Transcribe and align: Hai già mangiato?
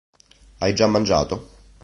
Hai 0.57 0.73
già 0.73 0.87
mangiato? 0.87 1.35